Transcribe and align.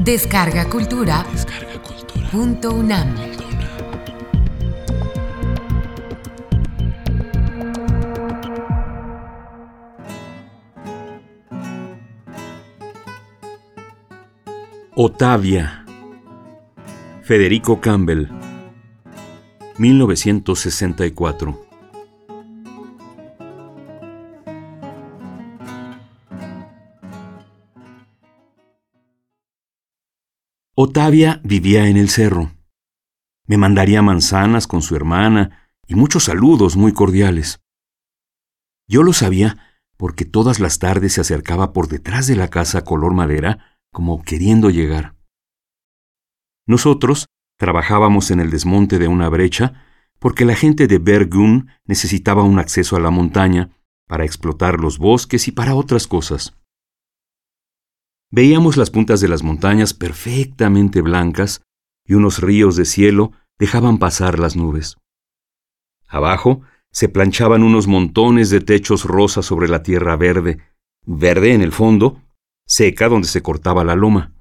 Descarga 0.00 0.66
Cultura. 0.66 1.26
Punto 2.30 2.72
UNAM. 2.72 3.14
Otavia. 14.94 15.84
Federico 17.20 17.78
Campbell. 17.78 18.30
1964. 19.76 21.69
Otavia 30.82 31.42
vivía 31.44 31.88
en 31.88 31.98
el 31.98 32.08
cerro. 32.08 32.52
Me 33.46 33.58
mandaría 33.58 34.00
manzanas 34.00 34.66
con 34.66 34.80
su 34.80 34.96
hermana 34.96 35.68
y 35.86 35.94
muchos 35.94 36.24
saludos 36.24 36.78
muy 36.78 36.94
cordiales. 36.94 37.60
Yo 38.88 39.02
lo 39.02 39.12
sabía 39.12 39.58
porque 39.98 40.24
todas 40.24 40.58
las 40.58 40.78
tardes 40.78 41.12
se 41.12 41.20
acercaba 41.20 41.74
por 41.74 41.88
detrás 41.88 42.28
de 42.28 42.34
la 42.34 42.48
casa 42.48 42.82
color 42.82 43.12
madera 43.12 43.78
como 43.92 44.22
queriendo 44.22 44.70
llegar. 44.70 45.16
Nosotros 46.66 47.26
trabajábamos 47.58 48.30
en 48.30 48.40
el 48.40 48.48
desmonte 48.48 48.98
de 48.98 49.08
una 49.08 49.28
brecha 49.28 49.84
porque 50.18 50.46
la 50.46 50.54
gente 50.54 50.86
de 50.86 50.96
Bergun 50.96 51.68
necesitaba 51.84 52.42
un 52.42 52.58
acceso 52.58 52.96
a 52.96 53.00
la 53.00 53.10
montaña 53.10 53.68
para 54.08 54.24
explotar 54.24 54.80
los 54.80 54.96
bosques 54.96 55.46
y 55.46 55.52
para 55.52 55.74
otras 55.74 56.06
cosas. 56.06 56.54
Veíamos 58.32 58.76
las 58.76 58.90
puntas 58.90 59.20
de 59.20 59.28
las 59.28 59.42
montañas 59.42 59.92
perfectamente 59.92 61.00
blancas 61.00 61.62
y 62.06 62.14
unos 62.14 62.40
ríos 62.40 62.76
de 62.76 62.84
cielo 62.84 63.32
dejaban 63.58 63.98
pasar 63.98 64.38
las 64.38 64.54
nubes. 64.54 64.98
Abajo 66.06 66.62
se 66.92 67.08
planchaban 67.08 67.62
unos 67.62 67.88
montones 67.88 68.50
de 68.50 68.60
techos 68.60 69.04
rosas 69.04 69.46
sobre 69.46 69.68
la 69.68 69.82
tierra 69.82 70.16
verde, 70.16 70.58
verde 71.04 71.54
en 71.54 71.62
el 71.62 71.72
fondo, 71.72 72.22
seca 72.66 73.08
donde 73.08 73.28
se 73.28 73.42
cortaba 73.42 73.84
la 73.84 73.96
loma. 73.96 74.32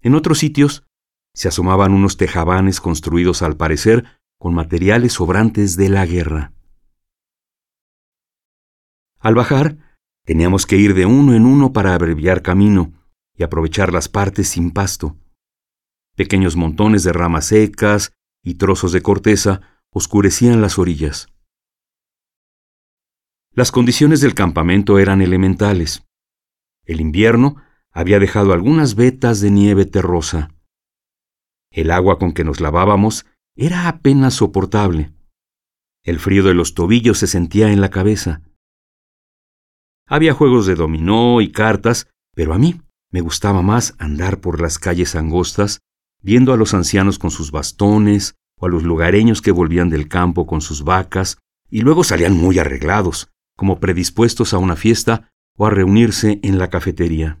En 0.00 0.14
otros 0.14 0.38
sitios 0.38 0.86
se 1.34 1.48
asomaban 1.48 1.92
unos 1.92 2.16
tejabanes 2.16 2.80
construidos 2.80 3.42
al 3.42 3.56
parecer 3.56 4.04
con 4.38 4.54
materiales 4.54 5.12
sobrantes 5.14 5.76
de 5.76 5.90
la 5.90 6.06
guerra. 6.06 6.52
Al 9.18 9.34
bajar, 9.34 9.76
Teníamos 10.24 10.66
que 10.66 10.76
ir 10.76 10.94
de 10.94 11.06
uno 11.06 11.34
en 11.34 11.46
uno 11.46 11.72
para 11.72 11.94
abreviar 11.94 12.42
camino 12.42 12.92
y 13.34 13.42
aprovechar 13.42 13.92
las 13.92 14.08
partes 14.08 14.48
sin 14.48 14.70
pasto. 14.70 15.16
Pequeños 16.16 16.56
montones 16.56 17.04
de 17.04 17.12
ramas 17.12 17.46
secas 17.46 18.12
y 18.42 18.54
trozos 18.54 18.92
de 18.92 19.02
corteza 19.02 19.60
oscurecían 19.90 20.60
las 20.60 20.78
orillas. 20.78 21.28
Las 23.52 23.72
condiciones 23.72 24.20
del 24.20 24.34
campamento 24.34 24.98
eran 24.98 25.22
elementales. 25.22 26.04
El 26.84 27.00
invierno 27.00 27.56
había 27.90 28.18
dejado 28.18 28.52
algunas 28.52 28.94
vetas 28.94 29.40
de 29.40 29.50
nieve 29.50 29.84
terrosa. 29.84 30.54
El 31.72 31.90
agua 31.90 32.18
con 32.18 32.32
que 32.32 32.44
nos 32.44 32.60
lavábamos 32.60 33.26
era 33.56 33.88
apenas 33.88 34.34
soportable. 34.34 35.12
El 36.02 36.18
frío 36.18 36.42
de 36.44 36.54
los 36.54 36.74
tobillos 36.74 37.18
se 37.18 37.26
sentía 37.26 37.72
en 37.72 37.80
la 37.80 37.90
cabeza. 37.90 38.42
Había 40.12 40.34
juegos 40.34 40.66
de 40.66 40.74
dominó 40.74 41.40
y 41.40 41.52
cartas, 41.52 42.08
pero 42.34 42.52
a 42.52 42.58
mí 42.58 42.82
me 43.12 43.20
gustaba 43.20 43.62
más 43.62 43.94
andar 43.98 44.40
por 44.40 44.60
las 44.60 44.80
calles 44.80 45.14
angostas, 45.14 45.82
viendo 46.20 46.52
a 46.52 46.56
los 46.56 46.74
ancianos 46.74 47.20
con 47.20 47.30
sus 47.30 47.52
bastones, 47.52 48.34
o 48.58 48.66
a 48.66 48.68
los 48.68 48.82
lugareños 48.82 49.40
que 49.40 49.52
volvían 49.52 49.88
del 49.88 50.08
campo 50.08 50.48
con 50.48 50.62
sus 50.62 50.82
vacas, 50.82 51.38
y 51.70 51.82
luego 51.82 52.02
salían 52.02 52.36
muy 52.36 52.58
arreglados, 52.58 53.30
como 53.56 53.78
predispuestos 53.78 54.52
a 54.52 54.58
una 54.58 54.74
fiesta 54.74 55.30
o 55.56 55.66
a 55.66 55.70
reunirse 55.70 56.40
en 56.42 56.58
la 56.58 56.70
cafetería. 56.70 57.40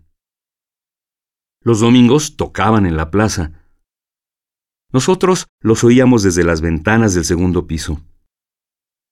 Los 1.62 1.80
domingos 1.80 2.36
tocaban 2.36 2.86
en 2.86 2.96
la 2.96 3.10
plaza. 3.10 3.64
Nosotros 4.92 5.48
los 5.60 5.82
oíamos 5.82 6.22
desde 6.22 6.44
las 6.44 6.60
ventanas 6.60 7.14
del 7.14 7.24
segundo 7.24 7.66
piso. 7.66 8.00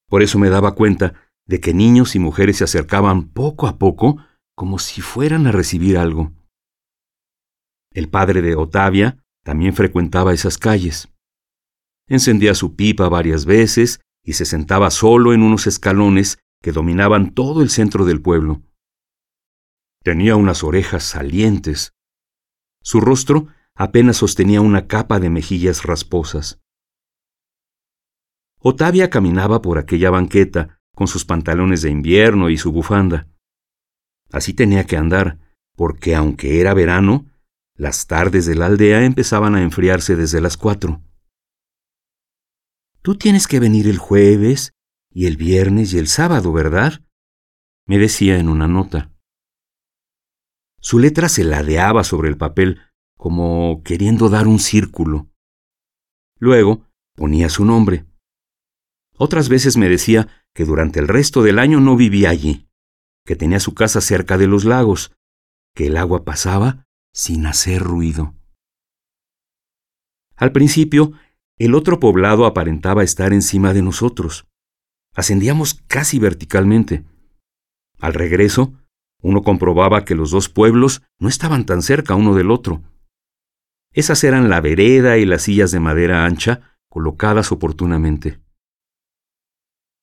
Por 0.08 0.22
eso 0.22 0.38
me 0.38 0.48
daba 0.48 0.76
cuenta 0.76 1.27
de 1.48 1.60
que 1.60 1.74
niños 1.74 2.14
y 2.14 2.18
mujeres 2.18 2.58
se 2.58 2.64
acercaban 2.64 3.30
poco 3.30 3.66
a 3.66 3.78
poco 3.78 4.18
como 4.54 4.78
si 4.78 5.00
fueran 5.00 5.46
a 5.46 5.52
recibir 5.52 5.96
algo. 5.96 6.32
El 7.90 8.08
padre 8.08 8.42
de 8.42 8.54
Otavia 8.54 9.24
también 9.44 9.74
frecuentaba 9.74 10.34
esas 10.34 10.58
calles. 10.58 11.08
Encendía 12.06 12.54
su 12.54 12.76
pipa 12.76 13.08
varias 13.08 13.46
veces 13.46 14.00
y 14.22 14.34
se 14.34 14.44
sentaba 14.44 14.90
solo 14.90 15.32
en 15.32 15.42
unos 15.42 15.66
escalones 15.66 16.38
que 16.62 16.72
dominaban 16.72 17.32
todo 17.32 17.62
el 17.62 17.70
centro 17.70 18.04
del 18.04 18.20
pueblo. 18.20 18.62
Tenía 20.02 20.36
unas 20.36 20.62
orejas 20.62 21.04
salientes. 21.04 21.92
Su 22.82 23.00
rostro 23.00 23.48
apenas 23.74 24.18
sostenía 24.18 24.60
una 24.60 24.86
capa 24.86 25.18
de 25.18 25.30
mejillas 25.30 25.84
rasposas. 25.84 26.60
Otavia 28.60 29.08
caminaba 29.08 29.62
por 29.62 29.78
aquella 29.78 30.10
banqueta 30.10 30.77
con 30.98 31.06
sus 31.06 31.24
pantalones 31.24 31.82
de 31.82 31.90
invierno 31.90 32.50
y 32.50 32.58
su 32.58 32.72
bufanda. 32.72 33.28
Así 34.32 34.52
tenía 34.52 34.82
que 34.82 34.96
andar, 34.96 35.38
porque 35.76 36.16
aunque 36.16 36.60
era 36.60 36.74
verano, 36.74 37.30
las 37.76 38.08
tardes 38.08 38.46
de 38.46 38.56
la 38.56 38.66
aldea 38.66 39.04
empezaban 39.04 39.54
a 39.54 39.62
enfriarse 39.62 40.16
desde 40.16 40.40
las 40.40 40.56
cuatro. 40.56 41.00
Tú 43.00 43.14
tienes 43.14 43.46
que 43.46 43.60
venir 43.60 43.86
el 43.86 43.98
jueves 43.98 44.72
y 45.12 45.26
el 45.26 45.36
viernes 45.36 45.94
y 45.94 45.98
el 45.98 46.08
sábado, 46.08 46.52
¿verdad? 46.52 47.00
me 47.86 47.96
decía 47.98 48.36
en 48.40 48.48
una 48.48 48.66
nota. 48.66 49.12
Su 50.80 50.98
letra 50.98 51.28
se 51.28 51.44
ladeaba 51.44 52.02
sobre 52.02 52.28
el 52.28 52.36
papel 52.36 52.80
como 53.16 53.84
queriendo 53.84 54.30
dar 54.30 54.48
un 54.48 54.58
círculo. 54.58 55.30
Luego 56.40 56.88
ponía 57.14 57.50
su 57.50 57.64
nombre. 57.64 58.04
Otras 59.16 59.48
veces 59.48 59.76
me 59.76 59.88
decía 59.88 60.37
que 60.54 60.64
durante 60.64 61.00
el 61.00 61.08
resto 61.08 61.42
del 61.42 61.58
año 61.58 61.80
no 61.80 61.96
vivía 61.96 62.30
allí, 62.30 62.68
que 63.24 63.36
tenía 63.36 63.60
su 63.60 63.74
casa 63.74 64.00
cerca 64.00 64.38
de 64.38 64.46
los 64.46 64.64
lagos, 64.64 65.12
que 65.74 65.86
el 65.86 65.96
agua 65.96 66.24
pasaba 66.24 66.86
sin 67.12 67.46
hacer 67.46 67.82
ruido. 67.82 68.34
Al 70.36 70.52
principio, 70.52 71.12
el 71.58 71.74
otro 71.74 71.98
poblado 71.98 72.46
aparentaba 72.46 73.02
estar 73.02 73.32
encima 73.32 73.74
de 73.74 73.82
nosotros. 73.82 74.46
Ascendíamos 75.14 75.82
casi 75.88 76.20
verticalmente. 76.20 77.04
Al 77.98 78.14
regreso, 78.14 78.72
uno 79.20 79.42
comprobaba 79.42 80.04
que 80.04 80.14
los 80.14 80.30
dos 80.30 80.48
pueblos 80.48 81.02
no 81.18 81.28
estaban 81.28 81.66
tan 81.66 81.82
cerca 81.82 82.14
uno 82.14 82.34
del 82.34 82.52
otro. 82.52 82.82
Esas 83.92 84.22
eran 84.22 84.48
la 84.48 84.60
vereda 84.60 85.18
y 85.18 85.24
las 85.24 85.42
sillas 85.42 85.72
de 85.72 85.80
madera 85.80 86.24
ancha 86.24 86.78
colocadas 86.88 87.50
oportunamente. 87.50 88.40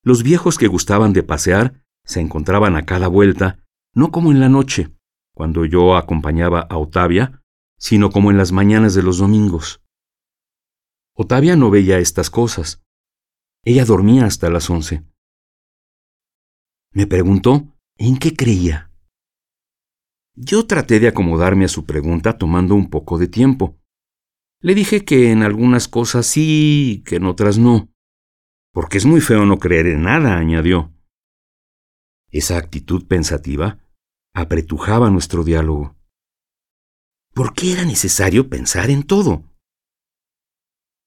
Los 0.06 0.22
viejos 0.22 0.56
que 0.56 0.68
gustaban 0.68 1.12
de 1.12 1.24
pasear 1.24 1.82
se 2.04 2.20
encontraban 2.20 2.76
a 2.76 2.86
cada 2.86 3.08
vuelta, 3.08 3.58
no 3.92 4.12
como 4.12 4.30
en 4.30 4.38
la 4.38 4.48
noche, 4.48 4.94
cuando 5.34 5.64
yo 5.64 5.96
acompañaba 5.96 6.60
a 6.60 6.78
Otavia, 6.78 7.42
sino 7.76 8.10
como 8.10 8.30
en 8.30 8.36
las 8.36 8.52
mañanas 8.52 8.94
de 8.94 9.02
los 9.02 9.18
domingos. 9.18 9.82
Otavia 11.12 11.56
no 11.56 11.70
veía 11.70 11.98
estas 11.98 12.30
cosas. 12.30 12.84
Ella 13.64 13.84
dormía 13.84 14.26
hasta 14.26 14.48
las 14.48 14.70
once. 14.70 15.04
Me 16.92 17.08
preguntó 17.08 17.76
en 17.96 18.16
qué 18.18 18.32
creía. 18.36 18.92
Yo 20.36 20.68
traté 20.68 21.00
de 21.00 21.08
acomodarme 21.08 21.64
a 21.64 21.68
su 21.68 21.84
pregunta 21.84 22.38
tomando 22.38 22.76
un 22.76 22.90
poco 22.90 23.18
de 23.18 23.26
tiempo. 23.26 23.76
Le 24.60 24.76
dije 24.76 25.04
que 25.04 25.32
en 25.32 25.42
algunas 25.42 25.88
cosas 25.88 26.26
sí, 26.26 27.02
que 27.04 27.16
en 27.16 27.24
otras 27.24 27.58
no 27.58 27.90
porque 28.76 28.98
es 28.98 29.06
muy 29.06 29.22
feo 29.22 29.46
no 29.46 29.58
creer 29.58 29.86
en 29.86 30.02
nada, 30.02 30.36
añadió. 30.36 30.92
Esa 32.30 32.58
actitud 32.58 33.06
pensativa 33.06 33.78
apretujaba 34.34 35.08
nuestro 35.08 35.44
diálogo. 35.44 35.96
¿Por 37.32 37.54
qué 37.54 37.72
era 37.72 37.86
necesario 37.86 38.50
pensar 38.50 38.90
en 38.90 39.04
todo? 39.04 39.44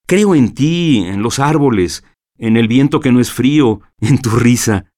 Creo 0.07 0.33
en 0.33 0.56
ti, 0.56 1.06
en 1.06 1.21
los 1.21 1.38
árboles, 1.38 2.04
en 2.39 2.57
el 2.57 2.68
viento 2.68 3.01
que 3.01 3.12
no 3.12 3.19
es 3.19 3.31
frío, 3.31 3.81
en 4.00 4.19
tu 4.19 4.31
risa. 4.31 4.92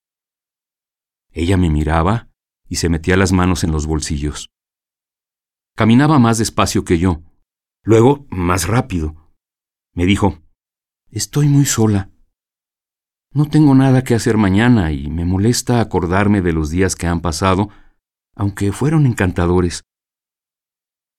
Ella 1.34 1.58
me 1.58 1.70
miraba 1.70 2.30
y 2.70 2.78
se 2.78 2.88
metía 2.88 3.18
las 3.18 3.34
manos 3.34 3.66
en 3.66 3.74
los 3.74 3.86
bolsillos. 3.86 4.50
Caminaba 5.76 6.20
más 6.20 6.38
despacio 6.38 6.86
que 6.86 7.00
yo, 7.00 7.22
luego 7.84 8.28
más 8.30 8.66
rápido. 8.66 9.30
Me 9.94 10.06
dijo, 10.06 10.42
Estoy 11.10 11.50
muy 11.50 11.66
sola. 11.66 12.12
No 13.34 13.46
tengo 13.46 13.74
nada 13.76 14.04
que 14.04 14.14
hacer 14.14 14.36
mañana 14.36 14.92
y 14.92 15.10
me 15.10 15.24
molesta 15.24 15.80
acordarme 15.80 16.42
de 16.42 16.52
los 16.52 16.70
días 16.70 16.98
que 16.98 17.08
han 17.08 17.22
pasado, 17.22 17.70
aunque 18.36 18.74
fueron 18.74 19.06
encantadores. 19.06 19.84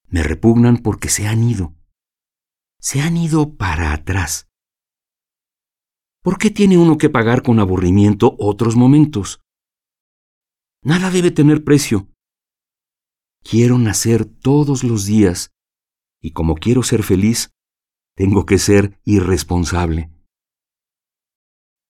me 0.08 0.22
repugnan 0.22 0.76
porque 0.76 1.08
se 1.08 1.26
han 1.26 1.42
ido. 1.42 1.74
Se 2.78 3.00
han 3.00 3.16
ido 3.16 3.56
para 3.56 3.94
atrás. 3.94 4.46
¿Por 6.22 6.36
qué 6.36 6.50
tiene 6.50 6.76
uno 6.76 6.98
que 6.98 7.08
pagar 7.08 7.42
con 7.42 7.58
aburrimiento 7.60 8.36
otros 8.38 8.76
momentos? 8.76 9.40
Nada 10.82 11.10
debe 11.10 11.30
tener 11.30 11.64
precio. 11.64 12.08
Quiero 13.42 13.78
nacer 13.78 14.26
todos 14.26 14.84
los 14.84 15.06
días 15.06 15.50
y 16.20 16.32
como 16.32 16.56
quiero 16.56 16.82
ser 16.82 17.02
feliz, 17.02 17.52
tengo 18.14 18.44
que 18.44 18.58
ser 18.58 19.00
irresponsable. 19.04 20.11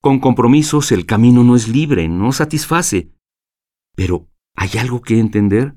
Con 0.03 0.19
compromisos 0.19 0.91
el 0.91 1.05
camino 1.05 1.45
no 1.45 1.55
es 1.55 1.69
libre, 1.69 2.09
no 2.09 2.33
satisface. 2.33 3.13
Pero, 3.95 4.27
¿hay 4.53 4.71
algo 4.77 5.01
que 5.01 5.17
entender? 5.17 5.75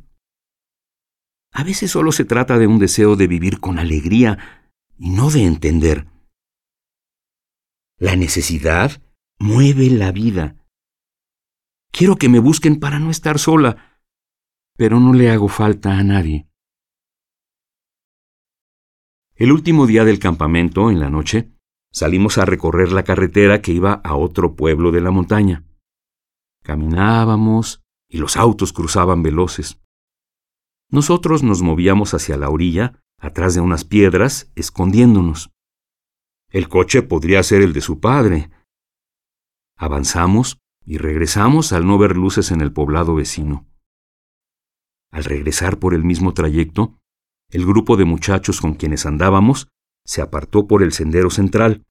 A 1.52 1.62
veces 1.62 1.92
solo 1.92 2.10
se 2.10 2.24
trata 2.24 2.58
de 2.58 2.66
un 2.66 2.80
deseo 2.80 3.14
de 3.14 3.28
vivir 3.28 3.60
con 3.60 3.78
alegría 3.78 4.72
y 4.98 5.10
no 5.10 5.30
de 5.30 5.44
entender. 5.44 6.08
La 7.98 8.16
necesidad 8.16 9.00
mueve 9.38 9.90
la 9.90 10.10
vida. 10.10 10.56
Quiero 11.92 12.16
que 12.16 12.28
me 12.28 12.40
busquen 12.40 12.80
para 12.80 12.98
no 12.98 13.12
estar 13.12 13.38
sola, 13.38 14.00
pero 14.76 14.98
no 14.98 15.12
le 15.12 15.30
hago 15.30 15.46
falta 15.46 15.96
a 15.96 16.02
nadie. 16.02 16.48
El 19.36 19.52
último 19.52 19.86
día 19.86 20.04
del 20.04 20.18
campamento, 20.18 20.90
en 20.90 20.98
la 20.98 21.10
noche, 21.10 21.55
salimos 21.92 22.38
a 22.38 22.44
recorrer 22.44 22.92
la 22.92 23.04
carretera 23.04 23.62
que 23.62 23.72
iba 23.72 23.94
a 24.04 24.16
otro 24.16 24.54
pueblo 24.54 24.92
de 24.92 25.00
la 25.00 25.10
montaña. 25.10 25.64
Caminábamos 26.62 27.82
y 28.08 28.18
los 28.18 28.36
autos 28.36 28.72
cruzaban 28.72 29.22
veloces. 29.22 29.80
Nosotros 30.90 31.42
nos 31.42 31.62
movíamos 31.62 32.14
hacia 32.14 32.36
la 32.36 32.48
orilla, 32.48 33.02
atrás 33.18 33.54
de 33.54 33.60
unas 33.60 33.84
piedras, 33.84 34.50
escondiéndonos. 34.54 35.50
El 36.50 36.68
coche 36.68 37.02
podría 37.02 37.42
ser 37.42 37.62
el 37.62 37.72
de 37.72 37.80
su 37.80 37.98
padre. 38.00 38.50
Avanzamos 39.76 40.58
y 40.84 40.98
regresamos 40.98 41.72
al 41.72 41.86
no 41.86 41.98
ver 41.98 42.16
luces 42.16 42.50
en 42.52 42.60
el 42.60 42.72
poblado 42.72 43.14
vecino. 43.16 43.66
Al 45.10 45.24
regresar 45.24 45.78
por 45.78 45.94
el 45.94 46.04
mismo 46.04 46.34
trayecto, 46.34 46.98
el 47.50 47.66
grupo 47.66 47.96
de 47.96 48.04
muchachos 48.04 48.60
con 48.60 48.74
quienes 48.74 49.06
andábamos 49.06 49.68
se 50.06 50.22
apartó 50.22 50.66
por 50.66 50.82
el 50.82 50.92
sendero 50.92 51.28
central, 51.30 51.84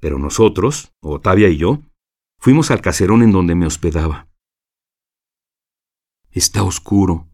pero 0.00 0.18
nosotros, 0.18 0.92
Otavia 1.00 1.48
y 1.48 1.56
yo, 1.56 1.80
fuimos 2.38 2.70
al 2.70 2.82
caserón 2.82 3.22
en 3.22 3.32
donde 3.32 3.54
me 3.54 3.66
hospedaba. 3.66 4.28
Está 6.30 6.62
oscuro, 6.62 7.26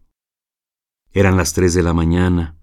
eran 1.11 1.37
las 1.37 1.53
tres 1.53 1.73
de 1.73 1.83
la 1.83 1.93
mañana. 1.93 2.57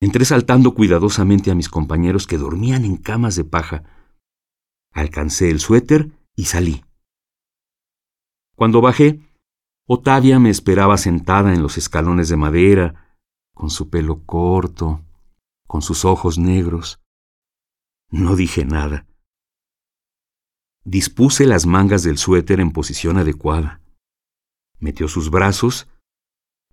Entré 0.00 0.24
saltando 0.24 0.74
cuidadosamente 0.74 1.50
a 1.50 1.54
mis 1.54 1.68
compañeros 1.68 2.26
que 2.26 2.38
dormían 2.38 2.84
en 2.84 2.96
camas 2.96 3.36
de 3.36 3.44
paja. 3.44 3.84
Alcancé 4.92 5.50
el 5.50 5.60
suéter 5.60 6.10
y 6.36 6.44
salí. 6.44 6.84
Cuando 8.54 8.80
bajé, 8.80 9.20
Otavia 9.86 10.38
me 10.38 10.50
esperaba 10.50 10.98
sentada 10.98 11.54
en 11.54 11.62
los 11.62 11.78
escalones 11.78 12.28
de 12.28 12.36
madera, 12.36 13.16
con 13.54 13.70
su 13.70 13.88
pelo 13.88 14.24
corto, 14.26 15.04
con 15.68 15.82
sus 15.82 16.04
ojos 16.04 16.38
negros. 16.38 17.00
No 18.10 18.34
dije 18.34 18.64
nada. 18.64 19.06
Dispuse 20.84 21.46
las 21.46 21.66
mangas 21.66 22.02
del 22.02 22.16
suéter 22.16 22.58
en 22.58 22.72
posición 22.72 23.18
adecuada. 23.18 23.82
Metió 24.78 25.06
sus 25.06 25.30
brazos 25.30 25.86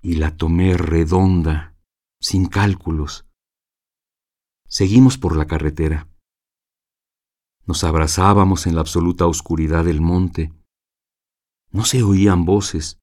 y 0.02 0.16
la 0.16 0.38
tomé 0.38 0.78
redonda, 0.78 1.76
sin 2.22 2.48
cálculos. 2.48 3.28
Seguimos 4.68 5.18
por 5.18 5.36
la 5.36 5.46
carretera. 5.46 6.08
Nos 7.66 7.84
abrazábamos 7.84 8.66
en 8.66 8.76
la 8.76 8.82
absoluta 8.82 9.26
oscuridad 9.26 9.84
del 9.84 10.00
monte. 10.00 10.54
No 11.72 11.84
se 11.84 12.02
oían 12.02 12.46
voces. 12.46 13.00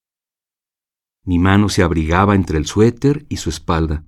Mi 1.24 1.38
mano 1.38 1.68
se 1.68 1.82
abrigaba 1.82 2.34
entre 2.34 2.56
el 2.56 2.66
suéter 2.66 3.26
y 3.28 3.36
su 3.36 3.50
espalda. 3.50 4.06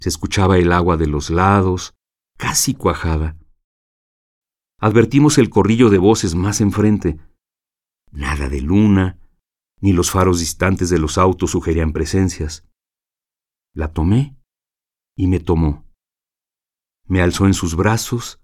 Se 0.00 0.08
escuchaba 0.08 0.58
el 0.58 0.72
agua 0.72 0.96
de 0.96 1.06
los 1.06 1.30
lados, 1.30 1.94
casi 2.36 2.74
cuajada. 2.74 3.36
Advertimos 4.78 5.38
el 5.38 5.48
corrillo 5.48 5.88
de 5.88 5.98
voces 5.98 6.34
más 6.34 6.60
enfrente. 6.60 7.18
Nada 8.12 8.48
de 8.48 8.60
luna, 8.60 9.18
ni 9.80 9.92
los 9.92 10.10
faros 10.10 10.40
distantes 10.40 10.90
de 10.90 10.98
los 10.98 11.18
autos 11.18 11.50
sugerían 11.52 11.92
presencias. 11.92 12.66
La 13.74 13.92
tomé 13.92 14.36
y 15.16 15.26
me 15.26 15.40
tomó. 15.40 15.86
Me 17.06 17.22
alzó 17.22 17.46
en 17.46 17.54
sus 17.54 17.76
brazos 17.76 18.40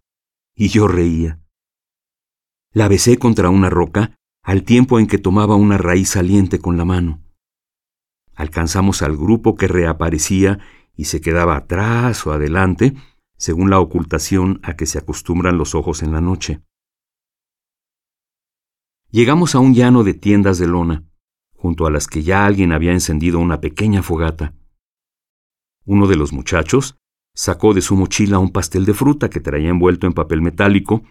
y 0.55 0.69
yo 0.69 0.89
reía. 0.89 1.41
La 2.73 2.89
besé 2.89 3.19
contra 3.19 3.51
una 3.51 3.69
roca 3.69 4.17
al 4.43 4.65
tiempo 4.65 4.99
en 4.99 5.07
que 5.07 5.19
tomaba 5.19 5.57
una 5.57 5.79
raíz 5.79 6.11
saliente 6.11 6.59
con 6.59 6.77
la 6.77 6.85
mano. 6.85 7.23
Alcanzamos 8.35 9.03
al 9.03 9.17
grupo 9.17 9.57
que 9.57 9.69
reaparecía 9.69 10.59
y 10.97 11.05
se 11.07 11.21
quedaba 11.21 11.57
atrás 11.57 12.27
o 12.27 12.33
adelante, 12.33 12.95
según 13.37 13.71
la 13.71 13.81
ocultación 13.81 14.61
a 14.63 14.77
que 14.77 14.87
se 14.87 14.99
acostumbran 14.99 15.59
los 15.59 15.75
ojos 15.75 16.03
en 16.03 16.13
la 16.13 16.21
noche. 16.21 16.63
Llegamos 19.11 19.55
a 19.55 19.59
un 19.59 19.75
llano 19.75 20.05
de 20.05 20.15
tiendas 20.15 20.59
de 20.59 20.67
lona 20.67 21.05
junto 21.63 21.87
a 21.87 21.93
las 21.93 22.09
que 22.09 22.25
ya 22.25 22.45
alguien 22.45 22.73
había 22.73 22.91
encendido 22.91 23.39
una 23.39 23.61
pequeña 23.61 24.03
fogata. 24.03 24.53
Uno 25.85 26.09
de 26.09 26.17
los 26.17 26.33
muchachos 26.33 26.97
sacó 27.35 27.73
de 27.73 27.83
su 27.83 27.95
mochila 27.95 28.41
un 28.41 28.51
pastel 28.51 28.85
de 28.85 28.95
fruta 28.95 29.31
que 29.31 29.39
traía 29.39 29.71
envuelto 29.71 30.09
en 30.09 30.13
papel 30.13 30.43
metálico 30.43 31.05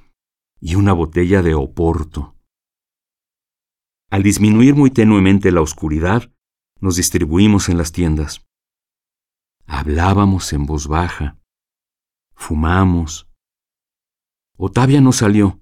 y 0.60 0.76
una 0.76 0.92
botella 0.92 1.42
de 1.42 1.54
oporto. 1.54 2.36
Al 4.10 4.24
disminuir 4.24 4.76
muy 4.76 4.92
tenuemente 4.92 5.54
la 5.54 5.62
oscuridad, 5.62 6.30
nos 6.82 6.98
distribuimos 6.98 7.70
en 7.70 7.78
las 7.78 7.94
tiendas. 7.94 8.46
Hablábamos 9.74 10.52
en 10.52 10.66
voz 10.66 10.88
baja. 10.88 11.40
Fumamos. 12.36 13.30
Otavia 14.58 15.00
no 15.00 15.14
salió, 15.14 15.62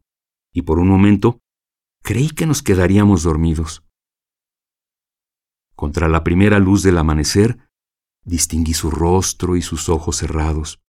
y 0.51 0.63
por 0.63 0.79
un 0.79 0.87
momento 0.89 1.39
creí 2.01 2.31
que 2.31 2.47
nos 2.47 2.63
quedaríamos 2.63 3.21
dormidos. 3.21 3.85
Contra 5.75 6.07
la 6.07 6.23
primera 6.23 6.57
luz 6.57 6.81
del 6.81 6.97
amanecer, 6.97 7.69
distinguí 8.25 8.73
su 8.73 8.89
rostro 8.89 9.55
y 9.55 9.61
sus 9.61 9.89
ojos 9.89 10.17
cerrados. 10.17 10.81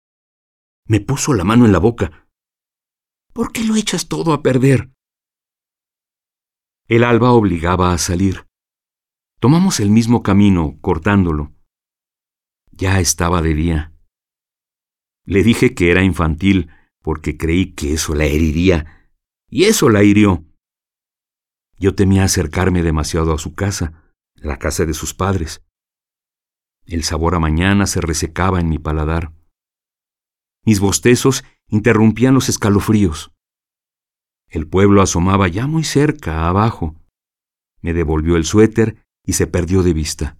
Me 0.85 1.01
puso 1.01 1.33
la 1.33 1.43
mano 1.43 1.65
en 1.65 1.73
la 1.73 1.79
boca. 1.79 2.29
¿Por 3.33 3.51
qué 3.51 3.65
lo 3.65 3.75
echas 3.75 4.07
todo 4.07 4.31
a 4.31 4.41
perder? 4.41 4.93
El 6.87 7.03
alba 7.03 7.33
obligaba 7.33 7.91
a 7.91 7.97
salir. 7.97 8.47
Tomamos 9.41 9.81
el 9.81 9.89
mismo 9.89 10.23
camino, 10.23 10.79
cortándolo. 10.79 11.58
Ya 12.79 13.01
estaba 13.01 13.41
de 13.41 13.53
día. 13.55 13.93
Le 15.25 15.43
dije 15.43 15.75
que 15.75 15.91
era 15.91 16.01
infantil 16.01 16.71
porque 17.01 17.35
creí 17.35 17.73
que 17.73 17.91
eso 17.91 18.15
la 18.15 18.23
heriría, 18.23 19.11
y 19.49 19.65
eso 19.65 19.89
la 19.89 20.01
hirió. 20.01 20.45
Yo 21.77 21.93
temía 21.93 22.23
acercarme 22.23 22.81
demasiado 22.81 23.33
a 23.33 23.37
su 23.37 23.53
casa 23.53 24.15
la 24.35 24.57
casa 24.59 24.85
de 24.85 24.93
sus 24.93 25.13
padres. 25.13 25.61
El 26.85 27.03
sabor 27.03 27.35
a 27.35 27.39
mañana 27.39 27.85
se 27.85 27.99
resecaba 27.99 28.61
en 28.61 28.69
mi 28.69 28.79
paladar. 28.79 29.33
Mis 30.63 30.79
bostezos 30.79 31.43
interrumpían 31.67 32.33
los 32.33 32.47
escalofríos. 32.47 33.33
El 34.47 34.69
pueblo 34.69 35.01
asomaba 35.01 35.49
ya 35.49 35.67
muy 35.67 35.83
cerca, 35.83 36.47
abajo. 36.47 36.95
Me 37.81 37.93
devolvió 37.93 38.37
el 38.37 38.45
suéter 38.45 39.03
y 39.25 39.33
se 39.33 39.47
perdió 39.47 39.83
de 39.83 39.91
vista. 39.91 40.38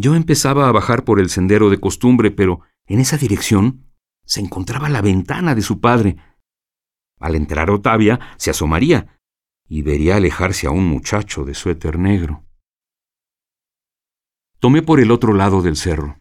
Yo 0.00 0.14
empezaba 0.14 0.68
a 0.68 0.72
bajar 0.72 1.04
por 1.04 1.18
el 1.18 1.28
sendero 1.28 1.70
de 1.70 1.80
costumbre, 1.80 2.30
pero 2.30 2.60
en 2.86 3.00
esa 3.00 3.16
dirección 3.16 3.84
se 4.24 4.40
encontraba 4.40 4.88
la 4.88 5.02
ventana 5.02 5.56
de 5.56 5.62
su 5.62 5.80
padre. 5.80 6.16
Al 7.18 7.34
entrar 7.34 7.68
Otavia, 7.68 8.20
se 8.36 8.50
asomaría 8.50 9.18
y 9.66 9.82
vería 9.82 10.14
alejarse 10.14 10.68
a 10.68 10.70
un 10.70 10.86
muchacho 10.86 11.44
de 11.44 11.54
suéter 11.54 11.98
negro. 11.98 12.44
Tomé 14.60 14.82
por 14.82 15.00
el 15.00 15.10
otro 15.10 15.32
lado 15.34 15.62
del 15.62 15.74
cerro. 15.74 16.20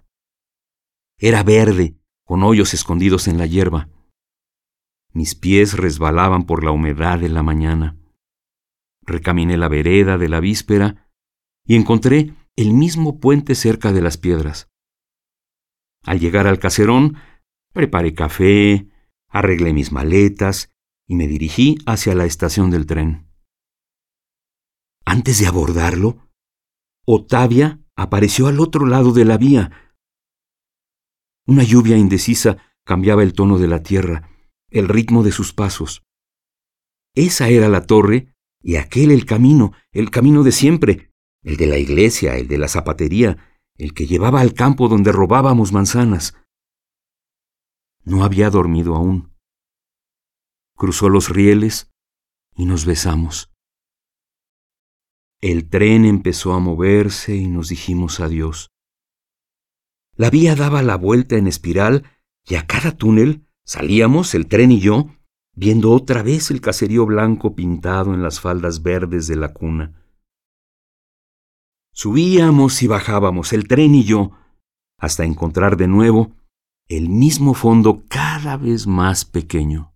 Era 1.20 1.44
verde, 1.44 2.00
con 2.26 2.42
hoyos 2.42 2.74
escondidos 2.74 3.28
en 3.28 3.38
la 3.38 3.46
hierba. 3.46 3.90
Mis 5.14 5.36
pies 5.36 5.78
resbalaban 5.78 6.48
por 6.48 6.64
la 6.64 6.72
humedad 6.72 7.20
de 7.20 7.30
la 7.30 7.44
mañana. 7.44 7.96
Recaminé 9.04 9.56
la 9.56 9.68
vereda 9.68 10.18
de 10.18 10.30
la 10.30 10.40
víspera 10.40 11.12
y 11.64 11.76
encontré 11.76 12.34
el 12.58 12.74
mismo 12.74 13.20
puente 13.20 13.54
cerca 13.54 13.94
de 13.94 14.02
las 14.02 14.18
piedras. 14.18 14.68
Al 16.04 16.20
llegar 16.20 16.48
al 16.48 16.58
caserón, 16.58 17.18
preparé 17.72 18.14
café, 18.14 18.90
arreglé 19.30 19.74
mis 19.74 19.92
maletas 19.92 20.74
y 21.08 21.16
me 21.16 21.28
dirigí 21.28 21.78
hacia 21.86 22.16
la 22.16 22.26
estación 22.26 22.72
del 22.72 22.88
tren. 22.88 23.30
Antes 25.06 25.40
de 25.40 25.48
abordarlo, 25.48 26.30
Otavia 27.06 27.80
apareció 27.96 28.48
al 28.48 28.60
otro 28.60 28.88
lado 28.88 29.14
de 29.14 29.24
la 29.24 29.38
vía. 29.38 29.94
Una 31.46 31.64
lluvia 31.64 31.96
indecisa 31.96 32.58
cambiaba 32.84 33.22
el 33.22 33.34
tono 33.34 33.60
de 33.60 33.68
la 33.68 33.84
tierra, 33.84 34.30
el 34.70 34.90
ritmo 34.90 35.24
de 35.24 35.32
sus 35.32 35.54
pasos. 35.54 36.04
Esa 37.14 37.50
era 37.50 37.70
la 37.70 37.86
torre 37.86 38.34
y 38.64 38.78
aquel 38.78 39.12
el 39.12 39.26
camino, 39.26 39.74
el 39.92 40.10
camino 40.10 40.44
de 40.44 40.52
siempre, 40.52 41.12
el 41.48 41.56
de 41.56 41.66
la 41.66 41.78
iglesia, 41.78 42.36
el 42.36 42.50
de 42.50 42.58
la 42.58 42.68
zapatería, 42.68 43.38
el 43.78 43.94
que 43.94 44.06
llevaba 44.06 44.42
al 44.42 44.54
campo 44.54 44.90
donde 44.90 45.14
robábamos 45.14 45.72
manzanas. 45.72 46.36
No 48.04 48.26
había 48.26 48.50
dormido 48.50 48.96
aún. 48.96 49.34
Cruzó 50.76 51.08
los 51.08 51.30
rieles 51.30 51.90
y 52.54 52.66
nos 52.66 52.86
besamos. 52.86 53.50
El 55.40 55.70
tren 55.70 56.04
empezó 56.04 56.52
a 56.52 56.60
moverse 56.60 57.38
y 57.38 57.48
nos 57.48 57.70
dijimos 57.70 58.20
adiós. 58.20 58.68
La 60.18 60.30
vía 60.30 60.54
daba 60.54 60.82
la 60.82 60.98
vuelta 60.98 61.38
en 61.38 61.48
espiral 61.48 62.04
y 62.46 62.56
a 62.56 62.68
cada 62.68 62.98
túnel 62.98 63.48
salíamos, 63.64 64.36
el 64.36 64.48
tren 64.48 64.74
y 64.74 64.82
yo, 64.82 65.16
viendo 65.56 65.94
otra 65.94 66.24
vez 66.24 66.52
el 66.52 66.60
caserío 66.60 67.06
blanco 67.06 67.56
pintado 67.56 68.14
en 68.14 68.22
las 68.22 68.42
faldas 68.42 68.84
verdes 68.84 69.28
de 69.28 69.38
la 69.38 69.54
cuna. 69.54 70.04
Subíamos 72.00 72.84
y 72.84 72.88
bajábamos, 72.88 73.54
el 73.54 73.68
tren 73.68 73.96
y 73.96 74.04
yo, 74.04 74.30
hasta 75.00 75.26
encontrar 75.26 75.78
de 75.78 75.88
nuevo 75.88 76.30
el 76.88 77.10
mismo 77.10 77.56
fondo 77.56 78.04
cada 78.08 78.56
vez 78.56 78.86
más 78.86 79.26
pequeño. 79.26 79.96